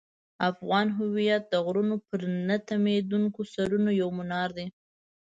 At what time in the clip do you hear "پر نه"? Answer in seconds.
2.07-2.55